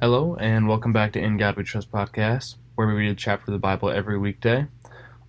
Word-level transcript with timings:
Hello, 0.00 0.36
and 0.36 0.68
welcome 0.68 0.92
back 0.92 1.10
to 1.14 1.20
In 1.20 1.38
God 1.38 1.56
We 1.56 1.64
Trust 1.64 1.90
podcast, 1.90 2.54
where 2.76 2.86
we 2.86 2.92
read 2.92 3.10
a 3.10 3.16
chapter 3.16 3.50
of 3.50 3.52
the 3.54 3.58
Bible 3.58 3.90
every 3.90 4.16
weekday. 4.16 4.68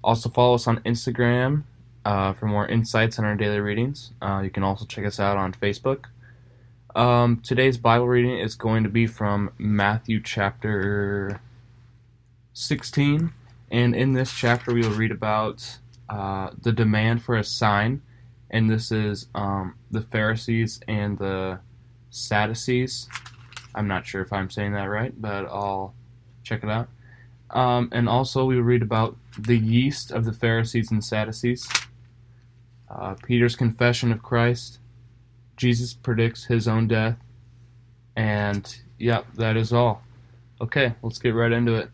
Also, 0.04 0.30
follow 0.30 0.54
us 0.54 0.68
on 0.68 0.78
Instagram 0.82 1.64
uh, 2.06 2.34
for 2.34 2.46
more 2.46 2.68
insights 2.68 3.18
on 3.18 3.26
our 3.26 3.34
daily 3.34 3.62
readings. 3.62 4.12
Uh, 4.22 4.42
you 4.44 4.52
can 4.52 4.62
also 4.62 4.86
check 4.86 5.08
us 5.08 5.20
out 5.20 5.38
on 5.38 5.54
Facebook. 5.54 6.06
Um, 6.96 7.42
today's 7.44 7.80
Bible 7.80 8.08
reading 8.08 8.38
is 8.38 8.54
going 8.54 8.84
to 8.84 8.90
be 8.90 9.08
from 9.08 9.52
Matthew 9.58 10.22
chapter 10.22 11.42
16, 12.54 13.34
and 13.72 13.96
in 13.96 14.14
this 14.14 14.32
chapter, 14.32 14.72
we 14.72 14.82
will 14.82 14.92
read 14.92 15.10
about 15.12 15.80
uh, 16.10 16.52
the 16.62 16.72
demand 16.72 17.24
for 17.24 17.36
a 17.36 17.44
sign, 17.44 18.04
and 18.52 18.70
this 18.70 18.92
is 18.92 19.30
um, 19.34 19.74
the 19.90 20.02
Pharisees 20.02 20.80
and 20.88 21.18
the 21.18 21.58
Sadducees. 22.12 23.10
I'm 23.76 23.88
not 23.88 24.06
sure 24.06 24.22
if 24.22 24.34
I'm 24.34 24.50
saying 24.50 24.74
that 24.74 24.86
right, 24.86 25.14
but 25.20 25.46
I'll 25.46 25.94
check 26.44 26.64
it 26.64 26.70
out. 26.70 26.90
Um, 27.52 27.90
and 27.92 28.08
also, 28.08 28.46
we 28.46 28.58
read 28.60 28.82
about 28.82 29.18
the 29.38 29.58
yeast 29.58 30.12
of 30.12 30.26
the 30.26 30.34
Pharisees 30.34 30.92
and 30.92 31.04
Sadducees, 31.04 31.68
uh, 32.90 33.16
Peter's 33.24 33.56
confession 33.56 34.12
of 34.12 34.22
Christ, 34.22 34.80
Jesus 35.58 35.94
predicts 35.94 36.46
his 36.46 36.68
own 36.68 36.88
death, 36.88 37.18
and 38.16 38.78
yeah, 38.98 39.22
that 39.36 39.58
is 39.58 39.74
all. 39.74 40.02
Okay, 40.62 40.94
let's 41.02 41.20
get 41.20 41.32
right 41.32 41.52
into 41.52 41.76
it. 41.76 41.90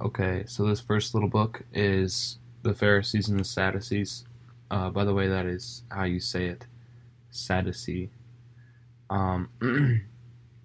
Okay, 0.00 0.44
so 0.46 0.64
this 0.66 0.80
first 0.80 1.14
little 1.14 1.28
book 1.28 1.62
is 1.72 2.38
the 2.62 2.74
Pharisees 2.74 3.28
and 3.28 3.38
the 3.38 3.44
Sadducees. 3.44 4.24
Uh, 4.70 4.90
by 4.90 5.04
the 5.04 5.14
way, 5.14 5.28
that 5.28 5.46
is 5.46 5.82
how 5.90 6.04
you 6.04 6.20
say 6.20 6.46
it, 6.46 6.66
Sadducee. 7.30 8.10
Um, 9.10 9.48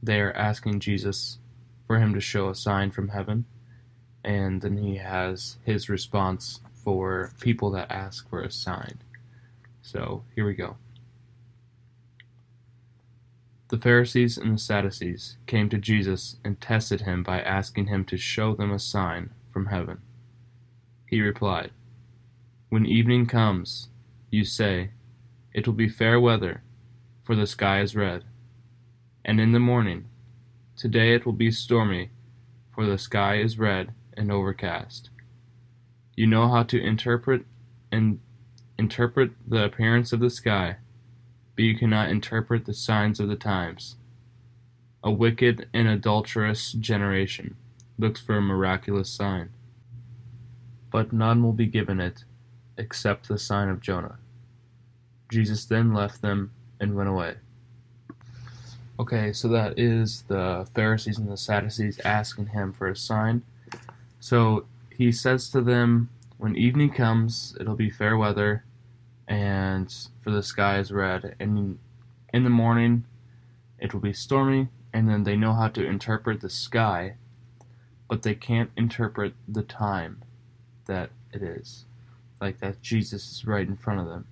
they 0.03 0.19
are 0.19 0.33
asking 0.33 0.79
Jesus 0.79 1.37
for 1.87 1.99
him 1.99 2.13
to 2.13 2.19
show 2.19 2.49
a 2.49 2.55
sign 2.55 2.91
from 2.91 3.09
heaven, 3.09 3.45
and 4.23 4.61
then 4.61 4.77
he 4.77 4.97
has 4.97 5.57
his 5.63 5.89
response 5.89 6.59
for 6.83 7.31
people 7.39 7.71
that 7.71 7.91
ask 7.91 8.29
for 8.29 8.41
a 8.41 8.51
sign. 8.51 8.99
So 9.81 10.23
here 10.35 10.45
we 10.45 10.53
go. 10.53 10.77
The 13.69 13.77
Pharisees 13.77 14.37
and 14.37 14.53
the 14.53 14.59
Sadducees 14.59 15.37
came 15.47 15.67
to 15.69 15.77
Jesus 15.77 16.37
and 16.43 16.61
tested 16.61 17.01
him 17.01 17.23
by 17.23 17.41
asking 17.41 17.87
him 17.87 18.05
to 18.05 18.17
show 18.17 18.53
them 18.53 18.71
a 18.71 18.77
sign 18.77 19.31
from 19.51 19.67
heaven. 19.67 19.99
He 21.07 21.21
replied, 21.21 21.71
when 22.73 22.87
evening 22.87 23.27
comes, 23.27 23.89
you 24.31 24.43
say, 24.43 24.89
It 25.53 25.67
will 25.67 25.75
be 25.75 25.87
fair 25.87 26.19
weather, 26.19 26.63
for 27.21 27.35
the 27.35 27.45
sky 27.45 27.81
is 27.81 27.95
red. 27.95 28.23
And 29.23 29.39
in 29.39 29.51
the 29.51 29.59
morning, 29.59 30.05
Today 30.75 31.13
it 31.13 31.23
will 31.23 31.33
be 31.33 31.51
stormy, 31.51 32.09
for 32.73 32.87
the 32.87 32.97
sky 32.97 33.35
is 33.35 33.59
red 33.59 33.93
and 34.17 34.31
overcast. 34.31 35.11
You 36.15 36.25
know 36.25 36.47
how 36.47 36.63
to 36.63 36.83
interpret 36.83 37.45
and 37.91 38.19
interpret 38.79 39.33
the 39.47 39.65
appearance 39.65 40.11
of 40.11 40.19
the 40.19 40.31
sky, 40.31 40.77
but 41.55 41.65
you 41.65 41.77
cannot 41.77 42.09
interpret 42.09 42.65
the 42.65 42.73
signs 42.73 43.19
of 43.19 43.29
the 43.29 43.35
times. 43.35 43.97
A 45.03 45.11
wicked 45.11 45.69
and 45.75 45.87
adulterous 45.87 46.71
generation 46.71 47.55
looks 47.99 48.19
for 48.19 48.35
a 48.35 48.41
miraculous 48.41 49.11
sign, 49.11 49.51
but 50.89 51.13
none 51.13 51.43
will 51.43 51.53
be 51.53 51.67
given 51.67 51.99
it 51.99 52.23
except 52.77 53.27
the 53.27 53.37
sign 53.37 53.69
of 53.69 53.81
Jonah. 53.81 54.17
Jesus 55.29 55.65
then 55.65 55.93
left 55.93 56.21
them 56.21 56.51
and 56.79 56.95
went 56.95 57.09
away. 57.09 57.35
Okay, 58.99 59.33
so 59.33 59.47
that 59.47 59.79
is 59.79 60.23
the 60.27 60.67
Pharisees 60.75 61.17
and 61.17 61.29
the 61.29 61.37
Sadducees 61.37 61.99
asking 62.05 62.47
him 62.47 62.71
for 62.73 62.87
a 62.87 62.95
sign. 62.95 63.41
So 64.19 64.65
he 64.91 65.11
says 65.11 65.49
to 65.49 65.61
them, 65.61 66.09
When 66.37 66.55
evening 66.55 66.91
comes, 66.91 67.57
it'll 67.59 67.75
be 67.75 67.89
fair 67.89 68.15
weather, 68.17 68.63
and 69.27 69.93
for 70.21 70.29
the 70.29 70.43
sky 70.43 70.77
is 70.77 70.91
red. 70.91 71.35
And 71.39 71.79
in 72.31 72.43
the 72.43 72.49
morning, 72.49 73.05
it 73.79 73.93
will 73.93 74.01
be 74.01 74.13
stormy, 74.13 74.69
and 74.93 75.09
then 75.09 75.23
they 75.23 75.35
know 75.35 75.53
how 75.53 75.69
to 75.69 75.85
interpret 75.85 76.41
the 76.41 76.49
sky, 76.49 77.15
but 78.07 78.21
they 78.21 78.35
can't 78.35 78.69
interpret 78.77 79.33
the 79.47 79.63
time 79.63 80.21
that 80.85 81.09
it 81.31 81.41
is 81.41 81.85
like 82.43 82.59
that 82.59 82.81
Jesus 82.81 83.31
is 83.31 83.45
right 83.45 83.65
in 83.65 83.77
front 83.77 84.01
of 84.01 84.07
them. 84.07 84.27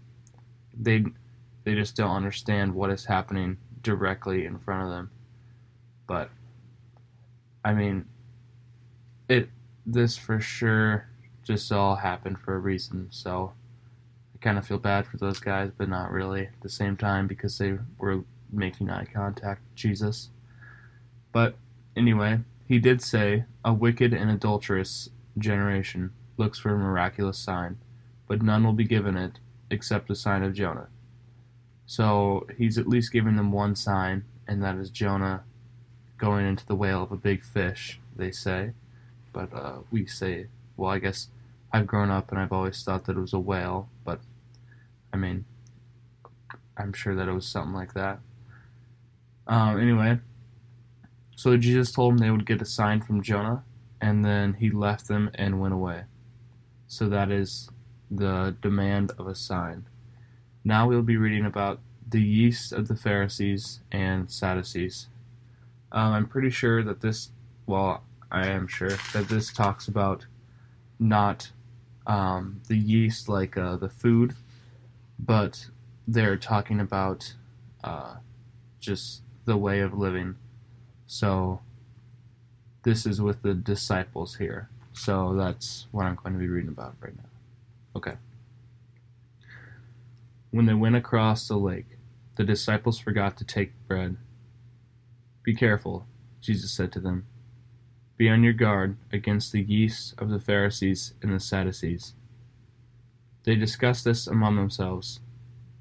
They 0.77 1.05
they 1.63 1.75
just 1.75 1.95
don't 1.95 2.15
understand 2.15 2.75
what 2.75 2.89
is 2.89 3.05
happening 3.05 3.57
directly 3.81 4.45
in 4.45 4.59
front 4.59 4.83
of 4.83 4.89
them. 4.89 5.11
But 6.07 6.29
I 7.63 7.73
mean 7.73 8.05
it 9.29 9.49
this 9.85 10.17
for 10.17 10.41
sure 10.41 11.07
just 11.43 11.71
all 11.71 11.95
happened 11.95 12.37
for 12.39 12.53
a 12.53 12.59
reason, 12.59 13.07
so 13.11 13.53
I 14.35 14.37
kind 14.39 14.57
of 14.57 14.67
feel 14.67 14.77
bad 14.77 15.07
for 15.07 15.17
those 15.17 15.39
guys, 15.39 15.71
but 15.75 15.87
not 15.87 16.11
really 16.11 16.47
at 16.47 16.61
the 16.61 16.69
same 16.69 16.97
time 16.97 17.27
because 17.27 17.57
they 17.57 17.77
were 17.97 18.25
making 18.51 18.89
eye 18.89 19.05
contact 19.05 19.61
with 19.63 19.75
Jesus. 19.75 20.29
But 21.31 21.55
anyway, 21.95 22.41
he 22.67 22.77
did 22.77 23.01
say, 23.01 23.45
A 23.63 23.73
wicked 23.73 24.13
and 24.13 24.29
adulterous 24.29 25.09
generation 25.37 26.11
looks 26.37 26.59
for 26.59 26.75
a 26.75 26.77
miraculous 26.77 27.37
sign 27.37 27.77
but 28.31 28.41
none 28.41 28.63
will 28.63 28.71
be 28.71 28.85
given 28.85 29.17
it 29.17 29.39
except 29.69 30.07
the 30.07 30.15
sign 30.15 30.41
of 30.41 30.53
Jonah. 30.53 30.87
So 31.85 32.47
he's 32.57 32.77
at 32.77 32.87
least 32.87 33.11
giving 33.11 33.35
them 33.35 33.51
one 33.51 33.75
sign, 33.75 34.23
and 34.47 34.63
that 34.63 34.77
is 34.77 34.89
Jonah 34.89 35.43
going 36.17 36.47
into 36.47 36.65
the 36.65 36.73
whale 36.73 37.03
of 37.03 37.11
a 37.11 37.17
big 37.17 37.43
fish, 37.43 37.99
they 38.15 38.31
say. 38.31 38.71
But 39.33 39.53
uh, 39.53 39.79
we 39.91 40.05
say, 40.05 40.47
well, 40.77 40.89
I 40.89 40.99
guess 40.99 41.27
I've 41.73 41.87
grown 41.87 42.09
up 42.09 42.31
and 42.31 42.39
I've 42.39 42.53
always 42.53 42.81
thought 42.81 43.03
that 43.07 43.17
it 43.17 43.19
was 43.19 43.33
a 43.33 43.39
whale, 43.39 43.89
but 44.05 44.21
I 45.11 45.17
mean, 45.17 45.43
I'm 46.77 46.93
sure 46.93 47.13
that 47.15 47.27
it 47.27 47.33
was 47.33 47.45
something 47.45 47.73
like 47.73 47.93
that. 47.95 48.19
Um, 49.45 49.77
anyway, 49.77 50.19
so 51.35 51.57
Jesus 51.57 51.91
told 51.91 52.13
them 52.13 52.19
they 52.19 52.31
would 52.31 52.45
get 52.45 52.61
a 52.61 52.65
sign 52.65 53.01
from 53.01 53.21
Jonah, 53.21 53.65
and 53.99 54.23
then 54.23 54.53
he 54.53 54.69
left 54.69 55.09
them 55.09 55.31
and 55.35 55.59
went 55.59 55.73
away. 55.73 56.03
So 56.87 57.09
that 57.09 57.29
is 57.29 57.69
the 58.11 58.55
demand 58.61 59.11
of 59.17 59.25
a 59.25 59.35
sign. 59.35 59.85
Now 60.63 60.87
we'll 60.87 61.01
be 61.01 61.17
reading 61.17 61.45
about 61.45 61.79
the 62.07 62.21
yeast 62.21 62.73
of 62.73 62.89
the 62.89 62.95
Pharisees 62.95 63.79
and 63.91 64.29
Sadducees. 64.29 65.07
Um, 65.91 66.13
I'm 66.13 66.27
pretty 66.27 66.49
sure 66.49 66.83
that 66.83 67.01
this, 67.01 67.31
well, 67.65 68.03
I 68.29 68.47
am 68.47 68.67
sure 68.67 68.97
that 69.13 69.29
this 69.29 69.51
talks 69.51 69.87
about 69.87 70.25
not 70.99 71.51
um, 72.05 72.61
the 72.67 72.77
yeast 72.77 73.29
like 73.29 73.57
uh, 73.57 73.77
the 73.77 73.89
food, 73.89 74.35
but 75.17 75.67
they're 76.07 76.37
talking 76.37 76.79
about 76.79 77.33
uh, 77.83 78.15
just 78.79 79.21
the 79.45 79.57
way 79.57 79.79
of 79.79 79.97
living. 79.97 80.35
So 81.07 81.61
this 82.83 83.05
is 83.05 83.21
with 83.21 83.41
the 83.41 83.53
disciples 83.53 84.35
here. 84.35 84.69
So 84.93 85.33
that's 85.35 85.87
what 85.91 86.05
I'm 86.05 86.15
going 86.15 86.33
to 86.33 86.39
be 86.39 86.47
reading 86.47 86.69
about 86.69 86.95
right 87.01 87.15
now. 87.15 87.30
Okay. 87.95 88.15
When 90.51 90.65
they 90.65 90.73
went 90.73 90.95
across 90.95 91.47
the 91.47 91.57
lake, 91.57 91.97
the 92.35 92.43
disciples 92.43 92.99
forgot 92.99 93.37
to 93.37 93.45
take 93.45 93.71
bread. 93.87 94.17
Be 95.43 95.55
careful, 95.55 96.05
Jesus 96.41 96.71
said 96.71 96.91
to 96.93 96.99
them. 96.99 97.25
Be 98.17 98.29
on 98.29 98.43
your 98.43 98.53
guard 98.53 98.97
against 99.11 99.51
the 99.51 99.61
yeast 99.61 100.13
of 100.17 100.29
the 100.29 100.39
Pharisees 100.39 101.13
and 101.21 101.33
the 101.33 101.39
Sadducees. 101.39 102.13
They 103.43 103.55
discussed 103.55 104.05
this 104.05 104.27
among 104.27 104.55
themselves 104.55 105.19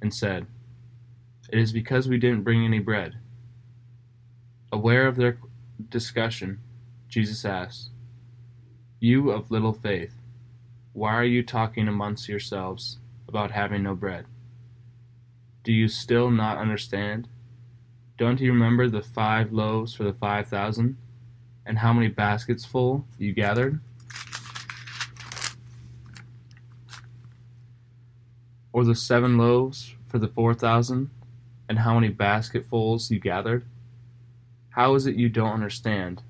and 0.01 0.15
said, 0.15 0.47
It 1.53 1.59
is 1.59 1.73
because 1.73 2.09
we 2.09 2.19
didn't 2.19 2.45
bring 2.45 2.65
any 2.65 2.79
bread. 2.79 3.19
Aware 4.73 5.07
of 5.07 5.17
their 5.17 5.39
discussion, 5.89 6.61
Jesus 7.09 7.45
asked, 7.45 7.91
You 9.01 9.31
of 9.31 9.51
little 9.51 9.73
faith, 9.75 10.15
why 10.93 11.15
are 11.15 11.25
you 11.25 11.43
talking 11.43 11.87
amongst 11.87 12.29
yourselves 12.29 12.99
about 13.29 13.53
having 13.53 13.85
no 13.85 13.95
bread? 13.95 14.27
Do 15.63 15.73
you 15.73 15.87
still 15.87 16.31
not 16.31 16.59
understand? 16.59 17.29
Don't 18.19 18.41
you 18.41 18.53
remember 18.53 18.89
the 18.89 19.03
five 19.03 19.53
loaves 19.53 19.95
for 19.95 20.05
the 20.05 20.13
five 20.13 20.49
thousand, 20.49 20.97
and 21.65 21.79
how 21.79 21.93
many 21.93 22.09
baskets 22.09 22.65
full 22.65 23.07
you 23.19 23.33
gathered? 23.33 23.81
Or 28.73 28.85
the 28.85 28.95
seven 28.95 29.39
loaves 29.39 29.95
for 30.09 30.19
the 30.19 30.29
four 30.29 30.55
thousand, 30.55 31.11
and 31.69 31.79
how 31.79 31.95
many 31.95 32.09
basketfuls 32.09 33.11
you 33.11 33.21
gathered? 33.21 33.65
How 34.71 34.95
is 34.97 35.07
it 35.07 35.15
you 35.15 35.29
don't 35.29 35.53
understand 35.53 36.23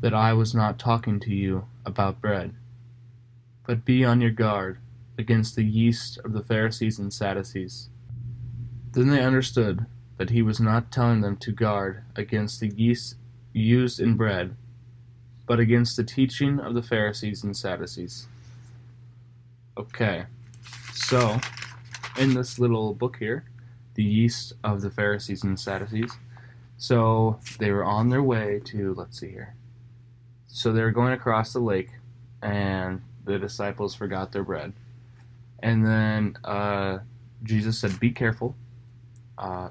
that 0.00 0.12
I 0.12 0.34
was 0.34 0.54
not 0.54 0.78
talking 0.78 1.20
to 1.20 1.30
you 1.30 1.66
about 1.86 2.20
bread? 2.20 2.54
But 3.66 3.84
be 3.84 4.04
on 4.04 4.20
your 4.20 4.30
guard, 4.30 4.78
against 5.18 5.56
the 5.56 5.64
yeast 5.64 6.18
of 6.24 6.32
the 6.32 6.42
Pharisees 6.42 6.98
and 6.98 7.12
Sadducees. 7.12 7.88
Then 8.92 9.08
they 9.08 9.22
understood 9.22 9.86
that 10.16 10.30
he 10.30 10.42
was 10.42 10.60
not 10.60 10.92
telling 10.92 11.20
them 11.20 11.36
to 11.38 11.52
guard 11.52 12.02
against 12.16 12.60
the 12.60 12.68
yeast 12.68 13.16
used 13.52 14.00
in 14.00 14.16
bread, 14.16 14.56
but 15.46 15.60
against 15.60 15.96
the 15.96 16.04
teaching 16.04 16.58
of 16.58 16.74
the 16.74 16.82
Pharisees 16.82 17.42
and 17.44 17.56
Sadducees. 17.56 18.26
Okay, 19.76 20.24
so 20.92 21.40
in 22.18 22.34
this 22.34 22.58
little 22.58 22.94
book 22.94 23.16
here, 23.18 23.44
the 23.94 24.04
yeast 24.04 24.54
of 24.64 24.80
the 24.80 24.90
Pharisees 24.90 25.42
and 25.42 25.58
Sadducees. 25.58 26.12
So 26.78 27.38
they 27.58 27.70
were 27.70 27.84
on 27.84 28.08
their 28.08 28.22
way 28.22 28.60
to, 28.66 28.94
let's 28.94 29.20
see 29.20 29.30
here. 29.30 29.54
So 30.48 30.72
they 30.72 30.82
were 30.82 30.90
going 30.90 31.12
across 31.12 31.52
the 31.52 31.60
lake, 31.60 31.90
and 32.42 33.02
the 33.24 33.38
disciples 33.38 33.94
forgot 33.94 34.32
their 34.32 34.42
bread. 34.42 34.72
And 35.62 35.86
then 35.86 36.36
uh, 36.44 36.98
Jesus 37.42 37.78
said, 37.78 37.98
Be 38.00 38.10
careful. 38.10 38.56
Uh, 39.38 39.68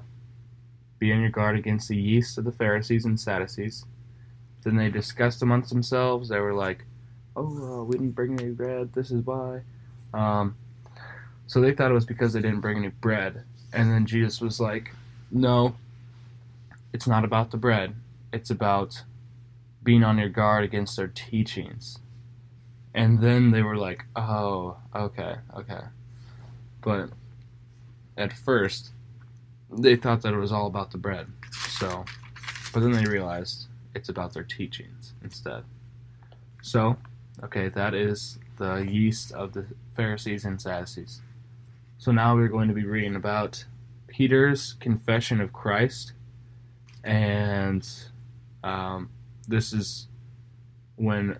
be 0.98 1.12
on 1.12 1.20
your 1.20 1.30
guard 1.30 1.56
against 1.56 1.88
the 1.88 1.96
yeast 1.96 2.38
of 2.38 2.44
the 2.44 2.52
Pharisees 2.52 3.04
and 3.04 3.18
Sadducees. 3.18 3.84
Then 4.62 4.76
they 4.76 4.88
discussed 4.88 5.42
amongst 5.42 5.70
themselves. 5.70 6.28
They 6.28 6.40
were 6.40 6.54
like, 6.54 6.84
Oh, 7.36 7.80
uh, 7.80 7.84
we 7.84 7.96
didn't 7.96 8.12
bring 8.12 8.40
any 8.40 8.50
bread. 8.50 8.92
This 8.92 9.10
is 9.10 9.24
why. 9.24 9.62
Um, 10.14 10.56
so 11.46 11.60
they 11.60 11.72
thought 11.72 11.90
it 11.90 11.94
was 11.94 12.04
because 12.04 12.32
they 12.32 12.40
didn't 12.40 12.60
bring 12.60 12.78
any 12.78 12.88
bread. 12.88 13.44
And 13.72 13.90
then 13.90 14.06
Jesus 14.06 14.40
was 14.40 14.60
like, 14.60 14.94
No, 15.30 15.74
it's 16.92 17.06
not 17.06 17.24
about 17.24 17.50
the 17.50 17.56
bread. 17.56 17.94
It's 18.32 18.50
about 18.50 19.02
being 19.82 20.04
on 20.04 20.18
your 20.18 20.28
guard 20.28 20.64
against 20.64 20.96
their 20.96 21.08
teachings. 21.08 21.98
And 22.94 23.20
then 23.20 23.50
they 23.50 23.62
were 23.62 23.76
like, 23.76 24.04
Oh, 24.16 24.76
okay, 24.94 25.36
okay. 25.56 25.80
But 26.82 27.10
at 28.16 28.32
first, 28.32 28.90
they 29.70 29.96
thought 29.96 30.22
that 30.22 30.34
it 30.34 30.38
was 30.38 30.52
all 30.52 30.66
about 30.66 30.90
the 30.90 30.98
bread. 30.98 31.28
So, 31.52 32.04
but 32.72 32.80
then 32.80 32.92
they 32.92 33.06
realized 33.06 33.66
it's 33.94 34.08
about 34.08 34.34
their 34.34 34.42
teachings 34.42 35.14
instead. 35.22 35.64
So, 36.62 36.96
okay, 37.42 37.68
that 37.68 37.94
is 37.94 38.38
the 38.58 38.76
yeast 38.76 39.32
of 39.32 39.52
the 39.52 39.66
Pharisees 39.96 40.44
and 40.44 40.60
Sadducees. 40.60 41.20
So 41.98 42.12
now 42.12 42.34
we're 42.34 42.48
going 42.48 42.68
to 42.68 42.74
be 42.74 42.84
reading 42.84 43.16
about 43.16 43.64
Peter's 44.08 44.74
confession 44.74 45.40
of 45.40 45.52
Christ, 45.52 46.12
and 47.02 47.88
um, 48.62 49.10
this 49.48 49.72
is 49.72 50.08
when 50.96 51.38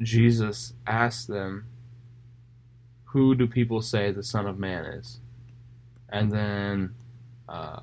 Jesus 0.00 0.72
asked 0.86 1.28
them, 1.28 1.66
Who 3.06 3.34
do 3.34 3.46
people 3.46 3.82
say 3.82 4.10
the 4.10 4.22
Son 4.22 4.46
of 4.46 4.58
Man 4.58 4.84
is? 4.84 5.18
And 6.08 6.32
then 6.32 6.94
uh, 7.48 7.80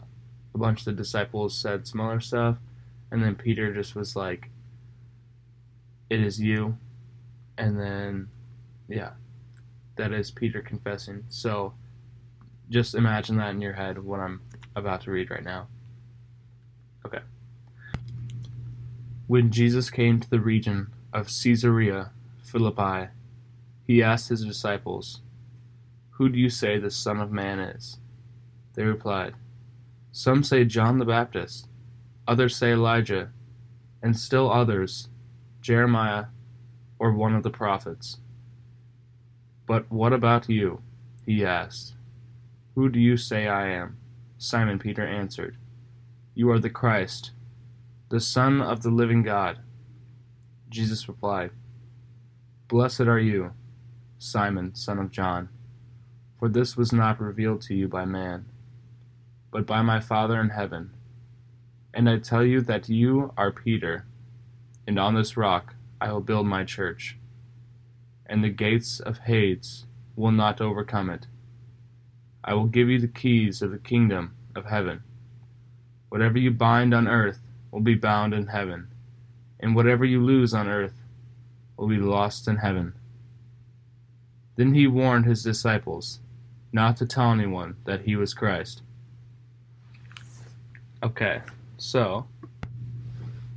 a 0.54 0.58
bunch 0.58 0.80
of 0.80 0.86
the 0.86 0.94
disciples 0.94 1.56
said 1.56 1.90
other 2.00 2.20
stuff, 2.20 2.58
and 3.12 3.24
then 3.24 3.36
Peter 3.36 3.74
just 3.74 3.96
was 3.96 4.16
like, 4.16 4.50
It 6.10 6.22
is 6.22 6.40
you. 6.40 6.78
And 7.60 7.80
then, 7.80 8.30
yeah, 8.88 9.12
that 9.96 10.12
is 10.12 10.30
Peter 10.30 10.62
confessing. 10.62 11.24
So, 11.30 11.74
just 12.70 12.94
imagine 12.94 13.38
that 13.38 13.52
in 13.52 13.62
your 13.62 13.74
head 13.74 14.04
what 14.04 14.20
I'm 14.20 14.42
about 14.76 15.02
to 15.02 15.12
read 15.12 15.32
right 15.32 15.44
now. 15.44 15.68
Okay. 17.06 17.22
When 19.26 19.52
Jesus 19.52 19.90
came 19.90 20.20
to 20.20 20.30
the 20.30 20.40
region 20.40 20.92
of 21.14 21.28
Caesarea 21.28 22.12
Philippi, 22.42 23.10
he 23.86 24.04
asked 24.04 24.30
his 24.30 24.46
disciples, 24.46 25.22
Who 26.12 26.30
do 26.30 26.38
you 26.38 26.50
say 26.50 26.78
the 26.78 26.92
Son 26.92 27.20
of 27.20 27.32
Man 27.32 27.60
is? 27.60 27.98
They 28.74 28.84
replied, 28.84 29.34
Some 30.12 30.44
say 30.44 30.66
John 30.66 31.00
the 31.00 31.06
Baptist, 31.06 31.68
others 32.28 32.56
say 32.56 32.72
Elijah, 32.72 33.32
and 34.02 34.18
still 34.18 34.52
others, 34.52 35.10
Jeremiah 35.62 36.26
or 37.00 37.12
one 37.12 37.36
of 37.36 37.44
the 37.44 37.50
prophets. 37.50 38.18
But 39.66 39.92
what 39.92 40.14
about 40.14 40.50
you? 40.50 40.82
He 41.26 41.46
asked. 41.46 41.94
Who 42.76 42.90
do 42.90 43.00
you 43.00 43.18
say 43.18 43.48
I 43.48 43.70
am? 43.70 43.98
Simon 44.38 44.80
Peter 44.80 45.06
answered, 45.06 45.58
You 46.36 46.50
are 46.52 46.60
the 46.60 46.70
Christ, 46.70 47.32
the 48.10 48.20
Son 48.20 48.62
of 48.62 48.84
the 48.84 48.92
living 48.92 49.24
God. 49.24 49.60
Jesus 50.70 51.08
replied, 51.08 51.52
Blessed 52.68 53.02
are 53.02 53.20
you, 53.20 53.54
Simon, 54.20 54.76
son 54.76 55.00
of 55.00 55.12
John, 55.12 55.50
for 56.38 56.50
this 56.50 56.76
was 56.76 56.92
not 56.92 57.22
revealed 57.22 57.62
to 57.62 57.76
you 57.76 57.88
by 57.88 58.04
man, 58.04 58.46
but 59.52 59.66
by 59.66 59.82
my 59.82 60.00
Father 60.00 60.40
in 60.42 60.50
heaven. 60.50 60.92
And 61.94 62.10
I 62.10 62.18
tell 62.18 62.44
you 62.44 62.62
that 62.62 62.90
you 62.90 63.34
are 63.38 63.52
Peter, 63.52 64.06
and 64.86 65.00
on 65.00 65.16
this 65.16 65.38
rock 65.38 65.76
I 66.02 66.12
will 66.12 66.22
build 66.22 66.46
my 66.46 66.64
church, 66.66 67.18
and 68.26 68.44
the 68.44 68.50
gates 68.50 69.00
of 69.00 69.20
Hades 69.20 69.86
will 70.16 70.32
not 70.32 70.60
overcome 70.60 71.10
it. 71.10 71.28
I 72.44 72.54
will 72.54 72.68
give 72.68 72.90
you 72.90 73.00
the 73.00 73.08
keys 73.08 73.62
of 73.62 73.72
the 73.72 73.78
kingdom 73.78 74.36
of 74.56 74.66
heaven. 74.66 75.04
Whatever 76.10 76.38
you 76.38 76.52
bind 76.52 76.94
on 76.94 77.08
earth 77.08 77.40
will 77.72 77.82
be 77.82 77.96
bound 77.96 78.34
in 78.34 78.48
heaven, 78.48 78.90
and 79.60 79.76
whatever 79.76 80.06
you 80.06 80.22
lose 80.22 80.54
on 80.54 80.68
earth 80.68 80.94
will 81.76 81.88
be 81.88 81.98
lost 81.98 82.48
in 82.48 82.58
heaven. 82.58 82.94
Then 84.56 84.74
he 84.74 84.88
warned 84.88 85.26
his 85.26 85.44
disciples 85.44 86.20
not 86.72 86.98
to 86.98 87.06
tell 87.06 87.32
anyone 87.32 87.78
that 87.86 88.02
he 88.02 88.16
was 88.16 88.34
Christ. 88.34 88.82
Okay, 91.04 91.42
so, 91.78 92.28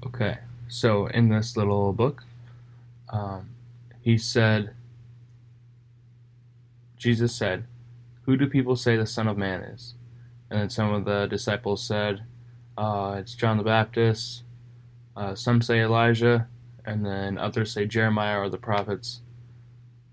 okay, 0.05 0.38
so 0.69 1.06
in 1.06 1.31
this 1.31 1.56
little 1.56 1.93
book, 1.93 2.25
um, 3.08 3.49
he 4.02 4.19
said, 4.19 4.75
Jesus 6.97 7.35
said, 7.35 7.64
who 8.31 8.37
do 8.37 8.47
people 8.47 8.76
say 8.76 8.97
the 8.97 9.06
Son 9.06 9.26
of 9.26 9.37
Man 9.37 9.61
is? 9.62 9.94
And 10.50 10.61
then 10.61 10.70
some 10.70 10.93
of 10.93 11.05
the 11.05 11.26
disciples 11.26 11.82
said, 11.82 12.23
uh, 12.79 13.17
It's 13.19 13.35
John 13.35 13.56
the 13.56 13.64
Baptist. 13.64 14.44
Uh, 15.20 15.34
some 15.34 15.61
say 15.61 15.82
Elijah. 15.82 16.49
And 16.87 17.05
then 17.05 17.37
others 17.37 17.72
say 17.72 17.84
Jeremiah 17.84 18.40
or 18.40 18.49
the 18.49 18.56
prophets. 18.56 19.20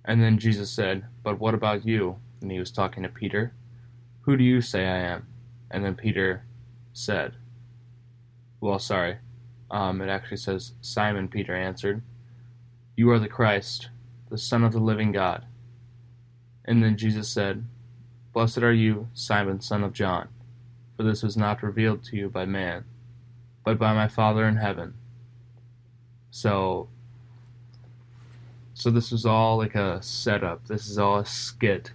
And 0.03 0.21
then 0.21 0.37
Jesus 0.37 0.69
said, 0.69 1.05
But 1.23 1.39
what 1.39 1.53
about 1.53 1.85
you? 1.85 2.17
And 2.41 2.51
he 2.51 2.59
was 2.59 2.71
talking 2.71 3.03
to 3.03 3.09
Peter. 3.09 3.53
Who 4.23 4.35
do 4.35 4.43
you 4.43 4.59
say 4.59 4.85
I 4.85 4.97
am? 4.97 5.27
And 5.71 5.85
then 5.85 5.95
Peter 5.95 6.43
said, 6.91 7.35
Well, 8.59 8.79
sorry. 8.79 9.19
Um, 9.71 10.01
it 10.01 10.09
actually 10.09 10.37
says, 10.37 10.73
Simon 10.81 11.29
Peter 11.29 11.55
answered, 11.55 12.01
You 12.97 13.09
are 13.11 13.19
the 13.19 13.29
Christ, 13.29 13.87
the 14.29 14.37
Son 14.37 14.61
of 14.61 14.73
the 14.73 14.79
living 14.79 15.13
God. 15.13 15.45
And 16.65 16.83
then 16.83 16.97
Jesus 16.97 17.29
said, 17.29 17.63
Blessed 18.33 18.59
are 18.59 18.73
you, 18.73 19.07
Simon, 19.13 19.61
son 19.61 19.83
of 19.83 19.93
John, 19.93 20.27
for 20.95 21.03
this 21.03 21.23
was 21.23 21.37
not 21.37 21.63
revealed 21.63 22.03
to 22.03 22.17
you 22.17 22.29
by 22.29 22.45
man, 22.45 22.83
but 23.63 23.79
by 23.79 23.93
my 23.93 24.07
Father 24.07 24.45
in 24.45 24.57
heaven. 24.57 24.93
So, 26.31 26.89
so 28.73 28.91
this 28.91 29.11
was 29.11 29.25
all 29.25 29.57
like 29.57 29.75
a 29.75 30.01
setup. 30.01 30.67
This 30.67 30.87
is 30.87 30.97
all 30.97 31.19
a 31.19 31.25
skit, 31.25 31.91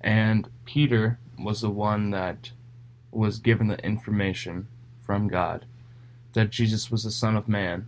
and 0.00 0.48
Peter 0.64 1.18
was 1.38 1.60
the 1.60 1.70
one 1.70 2.10
that 2.10 2.50
was 3.10 3.38
given 3.38 3.68
the 3.68 3.78
information 3.84 4.68
from 5.02 5.28
God 5.28 5.66
that 6.36 6.50
Jesus 6.50 6.90
was 6.90 7.02
the 7.02 7.10
Son 7.10 7.34
of 7.34 7.48
Man, 7.48 7.86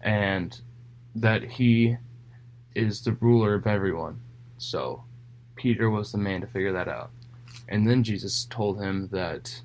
and 0.00 0.60
that 1.12 1.42
he 1.42 1.96
is 2.72 3.02
the 3.02 3.12
ruler 3.12 3.54
of 3.54 3.66
everyone. 3.66 4.20
So 4.58 5.02
Peter 5.56 5.90
was 5.90 6.12
the 6.12 6.18
man 6.18 6.40
to 6.42 6.46
figure 6.46 6.72
that 6.72 6.86
out. 6.86 7.10
And 7.68 7.88
then 7.88 8.04
Jesus 8.04 8.44
told 8.48 8.80
him 8.80 9.08
that, 9.10 9.60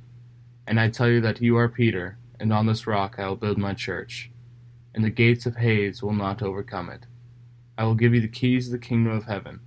And 0.66 0.80
I 0.80 0.90
tell 0.90 1.08
you 1.08 1.22
that 1.22 1.40
you 1.40 1.56
are 1.58 1.70
Peter, 1.70 2.18
and 2.40 2.52
on 2.52 2.66
this 2.66 2.88
rock 2.88 3.20
I 3.20 3.28
will 3.28 3.36
build 3.36 3.60
my 3.60 3.76
church, 3.76 4.32
and 4.94 5.04
the 5.04 5.10
gates 5.10 5.46
of 5.46 5.58
Hades 5.58 6.02
will 6.02 6.14
not 6.14 6.42
overcome 6.42 6.90
it. 6.90 7.06
I 7.78 7.84
will 7.84 7.96
give 7.96 8.14
you 8.14 8.22
the 8.22 8.28
keys 8.28 8.68
of 8.68 8.72
the 8.72 8.86
kingdom 8.86 9.14
of 9.14 9.26
heaven. 9.26 9.62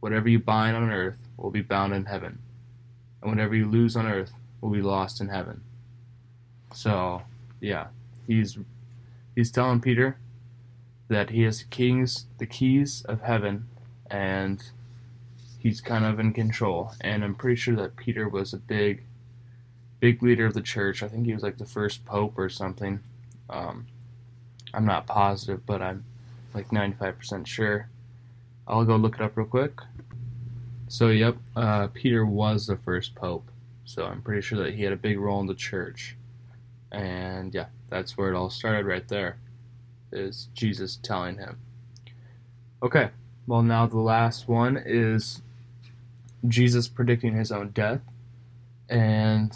Whatever 0.00 0.28
you 0.28 0.38
bind 0.38 0.76
on 0.76 0.90
earth 0.90 1.18
will 1.36 1.50
be 1.50 1.62
bound 1.62 1.92
in 1.92 2.06
heaven, 2.06 2.38
and 3.22 3.30
whatever 3.30 3.54
you 3.54 3.66
lose 3.66 3.96
on 3.96 4.06
earth 4.06 4.32
will 4.60 4.70
be 4.70 4.82
lost 4.82 5.20
in 5.20 5.28
heaven. 5.28 5.62
So, 6.72 7.22
yeah, 7.60 7.88
he's 8.26 8.58
he's 9.34 9.50
telling 9.50 9.80
Peter 9.80 10.18
that 11.08 11.30
he 11.30 11.42
has 11.42 11.60
the 11.60 11.66
kings 11.66 12.26
the 12.38 12.46
keys 12.46 13.02
of 13.02 13.22
heaven 13.22 13.66
and 14.10 14.62
he's 15.58 15.80
kind 15.80 16.04
of 16.04 16.18
in 16.18 16.32
control. 16.32 16.92
And 17.00 17.22
I'm 17.22 17.34
pretty 17.34 17.56
sure 17.56 17.76
that 17.76 17.96
Peter 17.96 18.28
was 18.28 18.52
a 18.52 18.58
big, 18.58 19.04
big 20.00 20.22
leader 20.22 20.46
of 20.46 20.54
the 20.54 20.62
church. 20.62 21.02
I 21.02 21.08
think 21.08 21.26
he 21.26 21.34
was 21.34 21.42
like 21.42 21.58
the 21.58 21.66
first 21.66 22.04
pope 22.04 22.34
or 22.36 22.48
something. 22.48 23.00
Um, 23.48 23.86
I'm 24.72 24.84
not 24.84 25.06
positive, 25.06 25.66
but 25.66 25.82
I'm 25.82 26.04
like 26.54 26.68
95% 26.68 27.46
sure. 27.46 27.88
I'll 28.66 28.84
go 28.84 28.96
look 28.96 29.16
it 29.16 29.20
up 29.20 29.36
real 29.36 29.46
quick. 29.46 29.80
So, 30.88 31.08
yep, 31.08 31.36
uh, 31.56 31.88
Peter 31.88 32.24
was 32.24 32.66
the 32.66 32.76
first 32.76 33.14
pope. 33.14 33.48
So, 33.84 34.04
I'm 34.06 34.22
pretty 34.22 34.42
sure 34.42 34.62
that 34.62 34.74
he 34.74 34.82
had 34.82 34.92
a 34.92 34.96
big 34.96 35.18
role 35.18 35.40
in 35.40 35.46
the 35.46 35.54
church. 35.54 36.16
And 36.92 37.54
yeah, 37.54 37.66
that's 37.88 38.16
where 38.16 38.32
it 38.32 38.36
all 38.36 38.50
started 38.50 38.86
right 38.86 39.06
there. 39.08 39.38
Is 40.12 40.48
Jesus 40.54 40.98
telling 41.02 41.38
him. 41.38 41.58
Okay, 42.82 43.10
well, 43.46 43.62
now 43.62 43.86
the 43.86 43.98
last 43.98 44.48
one 44.48 44.82
is 44.84 45.42
Jesus 46.48 46.88
predicting 46.88 47.36
his 47.36 47.52
own 47.52 47.70
death. 47.70 48.00
And 48.88 49.52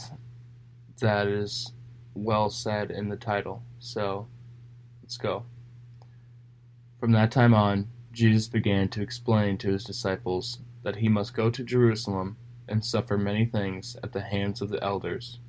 that 1.00 1.26
is 1.26 1.72
well 2.14 2.50
said 2.50 2.90
in 2.90 3.08
the 3.08 3.16
title. 3.16 3.62
So, 3.80 4.28
let's 5.04 5.18
go. 5.18 5.44
From 6.98 7.12
that 7.12 7.30
time 7.30 7.52
on, 7.52 7.88
Jesus 8.10 8.48
began 8.48 8.88
to 8.88 9.02
explain 9.02 9.58
to 9.58 9.70
his 9.70 9.84
disciples 9.84 10.60
that 10.82 10.96
he 10.96 11.10
must 11.10 11.34
go 11.34 11.50
to 11.50 11.62
Jerusalem 11.62 12.38
and 12.66 12.82
suffer 12.82 13.18
many 13.18 13.44
things 13.44 13.98
at 14.02 14.12
the 14.14 14.22
hands 14.22 14.62
of 14.62 14.70
the 14.70 14.82
elders, 14.82 15.40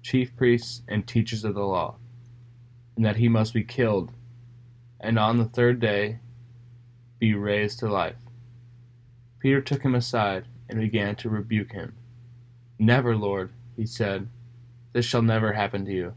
chief 0.00 0.36
priests, 0.36 0.82
and 0.86 1.08
teachers 1.08 1.44
of 1.44 1.56
the 1.56 1.64
law, 1.64 1.96
and 2.94 3.04
that 3.04 3.16
he 3.16 3.28
must 3.28 3.52
be 3.52 3.64
killed, 3.64 4.12
and 5.00 5.18
on 5.18 5.38
the 5.38 5.44
third 5.44 5.80
day 5.80 6.20
be 7.18 7.34
raised 7.34 7.80
to 7.80 7.90
life. 7.90 8.14
Peter 9.40 9.60
took 9.60 9.82
him 9.82 9.96
aside 9.96 10.46
and 10.68 10.80
began 10.80 11.16
to 11.16 11.28
rebuke 11.28 11.72
him. 11.72 11.96
Never, 12.78 13.16
Lord, 13.16 13.50
he 13.76 13.86
said, 13.86 14.28
this 14.92 15.04
shall 15.04 15.22
never 15.22 15.54
happen 15.54 15.84
to 15.84 15.92
you. 15.92 16.14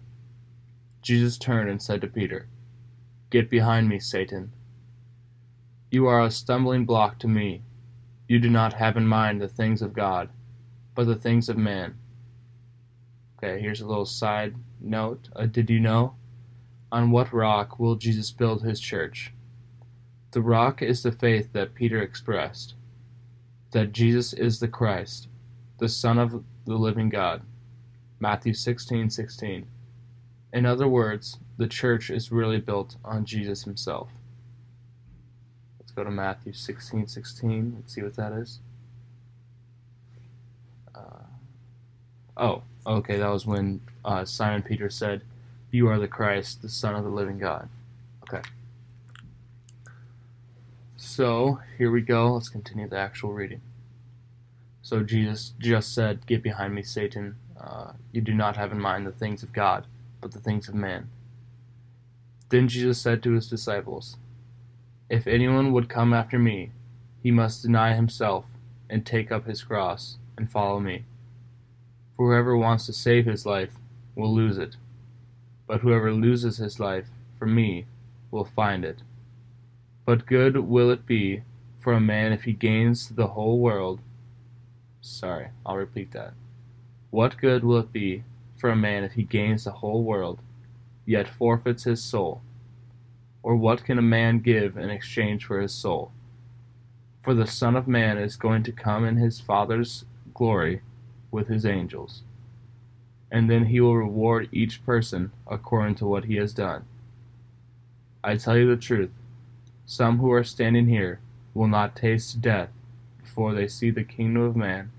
Jesus 1.02 1.40
turned 1.40 1.72
and 1.72 1.82
said 1.82 2.02
to 2.02 2.08
Peter, 2.08 2.48
Get 3.30 3.50
behind 3.50 3.90
me, 3.90 4.00
Satan. 4.00 4.54
You 5.92 6.08
are 6.08 6.24
a 6.24 6.32
stumbling 6.32 6.86
block 6.86 7.20
to 7.20 7.28
me 7.28 7.64
you 8.28 8.40
do 8.40 8.50
not 8.50 8.74
have 8.74 8.98
in 8.98 9.08
mind 9.08 9.42
the 9.42 9.48
things 9.48 9.82
of 9.82 9.94
God, 9.94 10.30
but 10.96 11.08
the 11.08 11.16
things 11.16 11.48
of 11.48 11.58
man. 11.58 11.96
Okay, 13.38 13.62
here's 13.62 13.80
a 13.80 13.88
little 13.88 14.06
side 14.06 14.56
note. 14.82 15.30
Uh, 15.36 15.46
did 15.46 15.70
you 15.70 15.80
know? 15.80 16.16
On 16.92 17.12
what 17.12 17.34
rock 17.34 17.80
will 17.80 17.96
Jesus 17.96 18.32
build 18.32 18.64
his 18.64 18.80
church? 18.80 19.34
The 20.32 20.42
rock 20.42 20.82
is 20.82 21.04
the 21.04 21.12
faith 21.12 21.54
that 21.54 21.74
Peter 21.74 22.02
expressed 22.02 22.74
that 23.72 23.92
Jesus 23.92 24.34
is 24.34 24.60
the 24.60 24.68
Christ, 24.68 25.28
the 25.78 25.90
Son 25.90 26.18
of 26.18 26.44
the 26.66 26.76
living 26.76 27.10
God. 27.10 27.44
Matthew 28.20 28.54
16 28.54 29.10
16. 29.10 29.68
In 30.54 30.66
other 30.66 30.88
words, 30.88 31.38
the 31.58 31.68
church 31.68 32.10
is 32.10 32.32
really 32.32 32.60
built 32.60 32.96
on 33.04 33.26
Jesus 33.26 33.64
himself 33.64 34.10
Let's 35.88 35.96
go 35.96 36.04
to 36.04 36.12
Matthew 36.12 36.52
16 36.52 37.08
16. 37.08 37.78
Let's 37.78 37.96
see 37.96 38.02
what 38.02 38.18
that 38.18 38.34
is. 38.34 38.60
Uh, 40.94 41.24
oh, 42.36 42.64
okay, 42.86 43.16
that 43.16 43.30
was 43.30 43.46
when 43.46 43.80
uh, 44.04 44.26
Simon 44.26 44.64
Peter 44.64 44.90
said, 44.90 45.22
You 45.72 45.88
are 45.88 45.98
the 45.98 46.10
Christ, 46.10 46.62
the 46.62 46.68
Son 46.68 46.94
of 46.94 47.06
the 47.06 47.10
living 47.10 47.40
God. 47.40 47.70
Okay. 48.24 48.46
So, 50.98 51.62
here 51.78 51.90
we 51.90 52.02
go. 52.02 52.34
Let's 52.34 52.50
continue 52.50 52.90
the 52.90 52.98
actual 52.98 53.32
reading. 53.32 53.62
So, 54.82 55.04
Jesus 55.04 55.54
just 55.58 55.96
said, 55.96 56.28
Get 56.28 56.44
behind 56.44 56.76
me, 56.76 56.84
Satan. 56.84 57.38
Uh, 57.58 57.94
you 58.12 58.20
do 58.20 58.34
not 58.34 58.58
have 58.58 58.74
in 58.74 58.80
mind 58.82 59.08
the 59.08 59.14
things 59.14 59.42
of 59.42 59.54
God, 59.54 59.86
but 60.20 60.34
the 60.34 60.40
things 60.40 60.68
of 60.68 60.76
man. 60.76 61.10
Then 62.50 62.68
Jesus 62.68 63.00
said 63.00 63.22
to 63.24 63.34
his 63.34 63.50
disciples, 63.50 64.18
if 65.10 65.26
anyone 65.26 65.72
would 65.72 65.88
come 65.88 66.14
after 66.14 66.38
me, 66.38 66.72
he 67.24 67.32
must 67.32 67.62
deny 67.62 67.94
himself, 67.94 68.46
and 68.90 69.06
take 69.06 69.32
up 69.32 69.46
his 69.46 69.64
cross, 69.64 70.18
and 70.38 70.50
follow 70.52 70.80
me. 70.80 71.06
For 72.16 72.28
whoever 72.28 72.58
wants 72.58 72.86
to 72.86 72.94
save 72.94 73.26
his 73.26 73.46
life 73.46 73.76
will 74.16 74.34
lose 74.34 74.58
it, 74.58 74.76
but 75.66 75.82
whoever 75.82 76.12
loses 76.12 76.58
his 76.58 76.80
life 76.80 77.08
for 77.38 77.46
me 77.46 77.86
will 78.32 78.46
find 78.46 78.84
it. 78.84 79.02
But 80.06 80.26
good 80.26 80.58
will 80.58 80.90
it 80.90 81.06
be 81.06 81.44
for 81.80 81.94
a 81.94 82.02
man 82.02 82.34
if 82.34 82.44
he 82.44 82.54
gains 82.54 83.10
the 83.10 83.28
whole 83.28 83.60
world. 83.60 84.00
Sorry, 85.02 85.50
I'll 85.66 85.78
repeat 85.78 86.12
that. 86.12 86.34
What 87.12 87.38
good 87.38 87.64
will 87.64 87.80
it 87.80 87.94
be 87.94 88.24
for 88.58 88.70
a 88.70 88.76
man 88.76 89.04
if 89.04 89.14
he 89.14 89.24
gains 89.24 89.64
the 89.64 89.72
whole 89.72 90.04
world, 90.04 90.40
yet 91.08 91.28
forfeits 91.28 91.86
his 91.86 92.04
soul? 92.04 92.42
Or 93.42 93.56
what 93.56 93.86
can 93.86 93.98
a 93.98 94.04
man 94.04 94.40
give 94.40 94.78
in 94.78 94.92
exchange 94.92 95.46
for 95.46 95.60
his 95.60 95.74
soul? 95.74 96.12
For 97.24 97.34
the 97.34 97.48
Son 97.48 97.76
of 97.76 97.88
Man 97.88 98.18
is 98.18 98.36
going 98.36 98.62
to 98.64 98.72
come 98.72 99.06
in 99.06 99.18
his 99.18 99.40
Father's 99.40 100.06
glory 100.34 100.82
with 101.32 101.48
his 101.48 101.66
angels. 101.66 102.22
And 103.32 103.50
then 103.50 103.66
he 103.66 103.80
will 103.80 103.96
reward 103.96 104.50
each 104.52 104.86
person 104.86 105.32
according 105.48 105.96
to 105.96 106.06
what 106.06 106.26
he 106.26 106.36
has 106.36 106.54
done. 106.54 106.86
I 108.24 108.36
tell 108.36 108.58
you 108.58 108.68
the 108.68 108.82
truth, 108.82 109.12
some 109.86 110.20
who 110.20 110.32
are 110.32 110.44
standing 110.44 110.88
here 110.88 111.20
will 111.54 111.68
not 111.68 111.96
taste 111.96 112.42
death 112.42 112.70
before 113.22 113.54
they 113.54 113.68
see 113.68 113.92
the 113.92 114.04
kingdom 114.04 114.44
of 114.44 114.56
man 114.56 114.92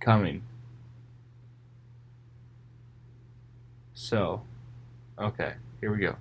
coming. 0.00 0.42
So, 3.94 4.42
okay, 5.22 5.54
here 5.80 5.92
we 5.92 5.98
go 5.98 6.16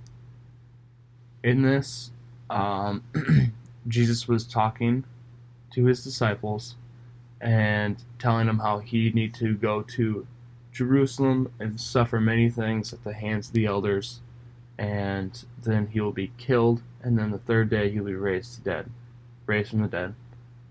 in 1.43 1.63
this, 1.63 2.11
um, 2.49 3.03
Jesus 3.87 4.27
was 4.27 4.45
talking 4.45 5.03
to 5.73 5.85
his 5.85 6.03
disciples 6.03 6.75
and 7.39 8.03
telling 8.19 8.47
them 8.47 8.59
how 8.59 8.79
he 8.79 9.09
need 9.11 9.33
to 9.35 9.55
go 9.55 9.81
to 9.81 10.27
Jerusalem 10.71 11.51
and 11.59 11.79
suffer 11.79 12.19
many 12.19 12.49
things 12.49 12.93
at 12.93 13.03
the 13.03 13.13
hands 13.13 13.47
of 13.47 13.53
the 13.53 13.65
elders, 13.65 14.19
and 14.77 15.43
then 15.61 15.87
he 15.87 15.99
will 15.99 16.11
be 16.11 16.31
killed, 16.37 16.81
and 17.01 17.17
then 17.17 17.31
the 17.31 17.39
third 17.39 17.69
day 17.69 17.89
he 17.89 17.99
will 17.99 18.07
be 18.07 18.13
raised 18.13 18.55
to 18.55 18.61
dead, 18.61 18.89
raised 19.47 19.71
from 19.71 19.81
the 19.81 19.87
dead. 19.87 20.13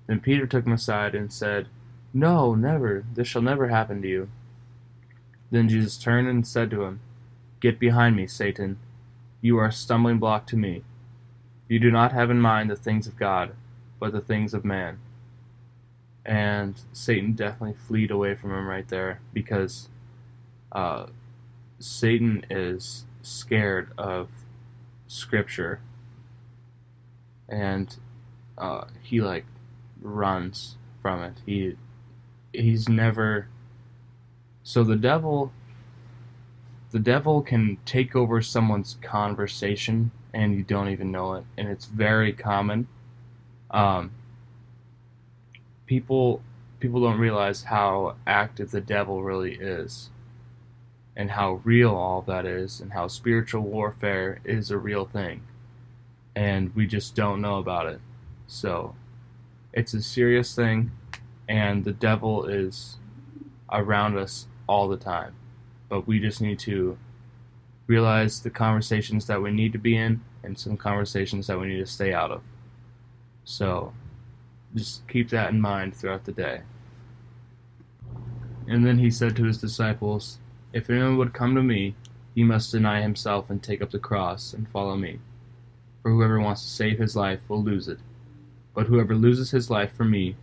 Then 0.06 0.20
Peter 0.20 0.46
took 0.46 0.64
him 0.64 0.72
aside 0.72 1.14
and 1.14 1.32
said, 1.32 1.68
No, 2.14 2.54
never, 2.54 3.04
this 3.14 3.26
shall 3.26 3.42
never 3.42 3.68
happen 3.68 4.00
to 4.02 4.08
you. 4.08 4.28
Then 5.50 5.68
Jesus 5.68 5.98
turned 5.98 6.28
and 6.28 6.46
said 6.46 6.70
to 6.70 6.84
him, 6.84 7.00
Get 7.60 7.78
behind 7.78 8.16
me, 8.16 8.26
Satan 8.26 8.78
you 9.40 9.58
are 9.58 9.66
a 9.66 9.72
stumbling 9.72 10.18
block 10.18 10.46
to 10.48 10.56
me. 10.56 10.82
You 11.68 11.78
do 11.78 11.90
not 11.90 12.12
have 12.12 12.30
in 12.30 12.40
mind 12.40 12.70
the 12.70 12.76
things 12.76 13.06
of 13.06 13.16
God, 13.16 13.54
but 13.98 14.12
the 14.12 14.20
things 14.20 14.52
of 14.54 14.64
man. 14.64 14.98
And 16.24 16.80
Satan 16.92 17.32
definitely 17.32 17.76
fleed 17.86 18.10
away 18.10 18.34
from 18.34 18.50
him 18.50 18.66
right 18.66 18.86
there 18.88 19.20
because 19.32 19.88
uh, 20.72 21.06
Satan 21.78 22.44
is 22.50 23.04
scared 23.22 23.92
of 23.96 24.28
Scripture, 25.06 25.80
and 27.48 27.96
uh, 28.58 28.84
he 29.02 29.20
like 29.20 29.46
runs 30.00 30.76
from 31.00 31.22
it. 31.22 31.38
He 31.46 31.76
he's 32.52 32.88
never. 32.88 33.48
So 34.62 34.84
the 34.84 34.96
devil 34.96 35.52
the 36.90 36.98
devil 36.98 37.40
can 37.40 37.78
take 37.84 38.16
over 38.16 38.42
someone's 38.42 38.96
conversation 39.00 40.10
and 40.34 40.54
you 40.54 40.62
don't 40.62 40.88
even 40.88 41.10
know 41.10 41.34
it, 41.34 41.44
and 41.56 41.68
it's 41.68 41.86
very 41.86 42.32
common. 42.32 42.88
Um, 43.70 44.12
people 45.86 46.42
people 46.78 47.00
don't 47.00 47.18
realize 47.18 47.64
how 47.64 48.16
active 48.26 48.70
the 48.70 48.80
devil 48.80 49.22
really 49.22 49.54
is, 49.54 50.10
and 51.16 51.32
how 51.32 51.60
real 51.64 51.94
all 51.94 52.22
that 52.22 52.46
is, 52.46 52.80
and 52.80 52.92
how 52.92 53.08
spiritual 53.08 53.62
warfare 53.62 54.40
is 54.44 54.70
a 54.70 54.78
real 54.78 55.04
thing, 55.04 55.42
and 56.34 56.74
we 56.74 56.86
just 56.86 57.14
don't 57.14 57.40
know 57.40 57.58
about 57.58 57.86
it. 57.86 58.00
So, 58.46 58.94
it's 59.72 59.94
a 59.94 60.02
serious 60.02 60.54
thing, 60.54 60.92
and 61.48 61.84
the 61.84 61.92
devil 61.92 62.44
is 62.46 62.98
around 63.70 64.16
us 64.16 64.46
all 64.68 64.88
the 64.88 64.96
time 64.96 65.34
but 65.90 66.06
we 66.06 66.18
just 66.20 66.40
need 66.40 66.58
to 66.60 66.96
realize 67.88 68.40
the 68.40 68.48
conversations 68.48 69.26
that 69.26 69.42
we 69.42 69.50
need 69.50 69.72
to 69.72 69.78
be 69.78 69.96
in 69.96 70.22
and 70.44 70.56
some 70.56 70.76
conversations 70.76 71.48
that 71.48 71.60
we 71.60 71.66
need 71.66 71.80
to 71.80 71.86
stay 71.86 72.14
out 72.14 72.30
of. 72.30 72.40
So 73.44 73.92
just 74.74 75.06
keep 75.08 75.28
that 75.30 75.50
in 75.50 75.60
mind 75.60 75.94
throughout 75.94 76.24
the 76.24 76.32
day. 76.32 76.60
And 78.68 78.86
then 78.86 78.98
he 78.98 79.10
said 79.10 79.34
to 79.36 79.44
his 79.44 79.58
disciples, 79.58 80.38
If 80.72 80.88
anyone 80.88 81.18
would 81.18 81.34
come 81.34 81.56
to 81.56 81.62
me, 81.62 81.96
he 82.34 82.44
must 82.44 82.70
deny 82.70 83.02
himself 83.02 83.50
and 83.50 83.60
take 83.60 83.82
up 83.82 83.90
the 83.90 83.98
cross 83.98 84.52
and 84.54 84.68
follow 84.68 84.96
me. 84.96 85.18
For 86.02 86.12
whoever 86.12 86.40
wants 86.40 86.62
to 86.62 86.68
save 86.68 87.00
his 87.00 87.16
life 87.16 87.40
will 87.48 87.62
lose 87.62 87.88
it, 87.88 87.98
but 88.72 88.86
whoever 88.86 89.16
loses 89.16 89.50
his 89.50 89.68
life 89.68 89.92
for 89.92 90.04
me 90.04 90.36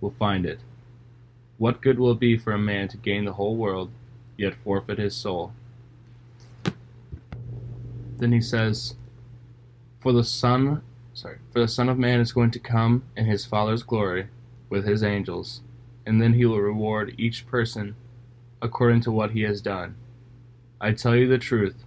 will 0.00 0.10
find 0.10 0.46
it. 0.46 0.60
What 1.58 1.82
good 1.82 1.98
will 1.98 2.12
it 2.12 2.18
be 2.18 2.38
for 2.38 2.52
a 2.52 2.58
man 2.58 2.88
to 2.88 2.96
gain 2.96 3.26
the 3.26 3.34
whole 3.34 3.56
world 3.56 3.90
yet 4.36 4.54
forfeit 4.64 4.98
his 4.98 5.14
soul. 5.14 5.52
Then 8.18 8.32
he 8.32 8.40
says, 8.40 8.94
For 10.00 10.12
the 10.12 10.24
Son 10.24 10.82
sorry, 11.14 11.38
for 11.52 11.60
the 11.60 11.68
Son 11.68 11.88
of 11.88 11.98
Man 11.98 12.20
is 12.20 12.32
going 12.32 12.50
to 12.50 12.58
come 12.58 13.04
in 13.16 13.26
his 13.26 13.46
Father's 13.46 13.82
glory 13.82 14.26
with 14.68 14.84
his 14.84 15.02
angels, 15.02 15.62
and 16.04 16.20
then 16.20 16.34
he 16.34 16.44
will 16.44 16.60
reward 16.60 17.14
each 17.16 17.46
person 17.46 17.94
according 18.60 19.00
to 19.02 19.12
what 19.12 19.30
he 19.30 19.42
has 19.42 19.60
done. 19.60 19.94
I 20.80 20.92
tell 20.92 21.16
you 21.16 21.28
the 21.28 21.38
truth, 21.38 21.84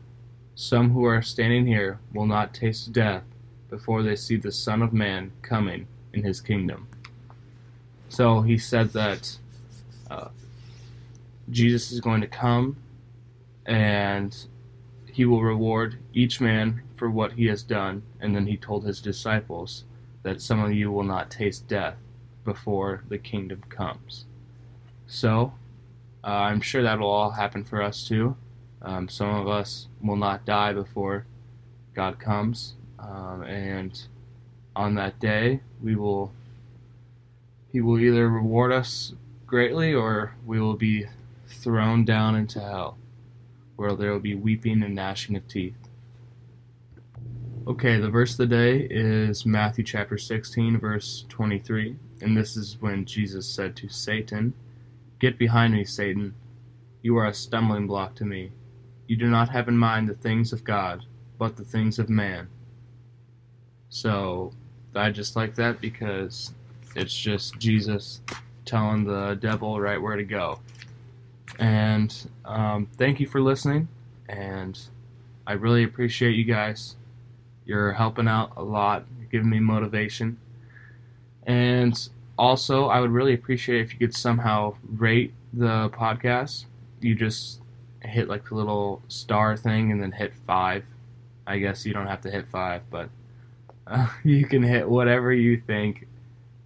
some 0.55 0.91
who 0.91 1.03
are 1.05 1.21
standing 1.21 1.67
here 1.67 1.99
will 2.13 2.25
not 2.25 2.53
taste 2.53 2.93
death 2.93 3.23
before 3.69 4.01
they 4.01 4.15
see 4.15 4.37
the 4.37 4.51
Son 4.51 4.81
of 4.81 4.93
Man 4.93 5.31
coming 5.41 5.87
in 6.13 6.23
his 6.23 6.39
kingdom. 6.39 6.87
So 8.09 8.41
he 8.41 8.57
said 8.57 8.93
that 8.93 9.37
uh, 10.09 10.29
Jesus 11.49 11.91
is 11.91 12.01
going 12.01 12.21
to 12.21 12.27
come 12.27 12.77
and 13.65 14.35
he 15.05 15.25
will 15.25 15.43
reward 15.43 15.97
each 16.13 16.39
man 16.39 16.83
for 16.95 17.09
what 17.09 17.33
he 17.33 17.45
has 17.47 17.63
done. 17.63 18.03
And 18.19 18.35
then 18.35 18.47
he 18.47 18.57
told 18.57 18.85
his 18.85 19.01
disciples 19.01 19.83
that 20.23 20.41
some 20.41 20.63
of 20.63 20.73
you 20.73 20.91
will 20.91 21.03
not 21.03 21.31
taste 21.31 21.67
death 21.67 21.95
before 22.43 23.03
the 23.09 23.17
kingdom 23.17 23.63
comes. 23.69 24.25
So, 25.07 25.53
uh, 26.23 26.27
I'm 26.27 26.61
sure 26.61 26.83
that 26.83 26.99
will 26.99 27.09
all 27.09 27.31
happen 27.31 27.63
for 27.63 27.81
us 27.81 28.07
too. 28.07 28.35
Um, 28.81 29.09
some 29.09 29.29
of 29.29 29.47
us 29.47 29.87
will 30.01 30.15
not 30.15 30.45
die 30.45 30.73
before 30.73 31.25
God 31.95 32.19
comes, 32.19 32.75
um, 32.99 33.43
and 33.43 33.99
on 34.75 34.95
that 34.95 35.19
day, 35.19 35.61
we 35.81 35.95
will 35.95 36.31
He 37.71 37.81
will 37.81 37.99
either 37.99 38.29
reward 38.29 38.71
us 38.71 39.13
greatly, 39.45 39.93
or 39.93 40.35
we 40.45 40.59
will 40.59 40.75
be 40.75 41.07
thrown 41.47 42.05
down 42.05 42.35
into 42.35 42.59
hell, 42.59 42.97
where 43.75 43.95
there 43.95 44.11
will 44.11 44.19
be 44.19 44.35
weeping 44.35 44.83
and 44.83 44.95
gnashing 44.95 45.35
of 45.35 45.47
teeth. 45.47 45.77
Okay, 47.67 47.99
the 47.99 48.09
verse 48.09 48.31
of 48.31 48.37
the 48.37 48.55
day 48.55 48.87
is 48.89 49.45
Matthew 49.45 49.83
chapter 49.83 50.17
16, 50.17 50.79
verse 50.79 51.25
23. 51.27 51.95
And 52.21 52.35
this 52.35 52.55
is 52.55 52.77
when 52.79 53.05
Jesus 53.05 53.47
said 53.47 53.75
to 53.77 53.89
Satan, 53.89 54.53
Get 55.19 55.37
behind 55.37 55.73
me, 55.73 55.83
Satan. 55.83 56.33
You 57.01 57.17
are 57.17 57.27
a 57.27 57.33
stumbling 57.33 57.87
block 57.87 58.15
to 58.15 58.25
me. 58.25 58.51
You 59.07 59.17
do 59.17 59.27
not 59.27 59.49
have 59.49 59.67
in 59.67 59.77
mind 59.77 60.07
the 60.07 60.13
things 60.13 60.53
of 60.53 60.63
God, 60.63 61.05
but 61.37 61.57
the 61.57 61.63
things 61.63 61.99
of 61.99 62.09
man. 62.09 62.47
So, 63.89 64.51
I 64.95 65.11
just 65.11 65.35
like 65.35 65.55
that 65.55 65.81
because 65.81 66.53
it's 66.95 67.15
just 67.15 67.57
Jesus 67.59 68.21
telling 68.65 69.03
the 69.03 69.35
devil 69.35 69.79
right 69.79 70.01
where 70.01 70.15
to 70.15 70.23
go. 70.23 70.59
And 71.59 72.13
um, 72.45 72.87
thank 72.97 73.19
you 73.19 73.27
for 73.27 73.41
listening. 73.41 73.87
And 74.29 74.79
I 75.45 75.53
really 75.53 75.83
appreciate 75.83 76.35
you 76.35 76.43
guys. 76.43 76.95
You're 77.65 77.93
helping 77.93 78.27
out 78.27 78.53
a 78.55 78.63
lot, 78.63 79.05
You're 79.19 79.29
giving 79.29 79.49
me 79.49 79.59
motivation. 79.59 80.37
And 81.45 81.97
also, 82.37 82.87
I 82.87 82.99
would 82.99 83.11
really 83.11 83.33
appreciate 83.33 83.81
if 83.81 83.93
you 83.93 83.99
could 83.99 84.15
somehow 84.15 84.75
rate 84.87 85.33
the 85.53 85.89
podcast. 85.89 86.65
You 87.01 87.15
just 87.15 87.61
hit 88.01 88.27
like 88.27 88.49
the 88.49 88.55
little 88.55 89.01
star 89.07 89.57
thing 89.57 89.91
and 89.91 90.01
then 90.01 90.11
hit 90.11 90.33
five. 90.45 90.83
I 91.45 91.57
guess 91.59 91.85
you 91.85 91.93
don't 91.93 92.07
have 92.07 92.21
to 92.21 92.31
hit 92.31 92.47
five, 92.49 92.81
but 92.89 93.09
uh, 93.87 94.07
you 94.23 94.45
can 94.45 94.63
hit 94.63 94.89
whatever 94.89 95.33
you 95.33 95.61
think. 95.65 96.07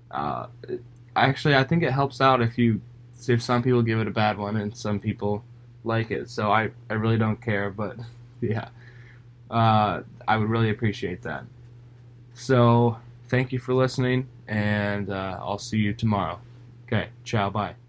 Uh, 0.09 0.47
actually, 1.15 1.55
I 1.55 1.63
think 1.63 1.83
it 1.83 1.91
helps 1.91 2.19
out 2.19 2.41
if 2.41 2.57
you 2.57 2.81
if 3.29 3.41
some 3.41 3.63
people 3.63 3.81
give 3.81 3.99
it 3.99 4.07
a 4.07 4.11
bad 4.11 4.37
one 4.37 4.57
and 4.57 4.75
some 4.75 4.99
people 4.99 5.43
like 5.83 6.11
it. 6.11 6.29
So 6.29 6.51
I, 6.51 6.71
I 6.89 6.93
really 6.95 7.17
don't 7.17 7.41
care, 7.41 7.69
but 7.69 7.97
yeah 8.41 8.69
uh, 9.51 10.01
I 10.27 10.37
would 10.37 10.49
really 10.49 10.69
appreciate 10.69 11.21
that. 11.23 11.43
So, 12.33 12.97
thank 13.27 13.51
you 13.51 13.59
for 13.59 13.73
listening, 13.73 14.27
and 14.47 15.09
uh, 15.09 15.37
I'll 15.39 15.59
see 15.59 15.77
you 15.77 15.93
tomorrow. 15.93 16.39
Okay, 16.87 17.09
ciao, 17.23 17.49
bye. 17.49 17.80